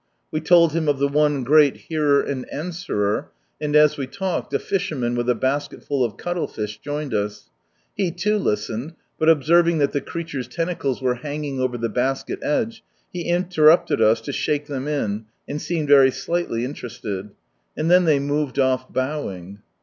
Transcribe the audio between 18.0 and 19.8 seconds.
they moved off, bowing.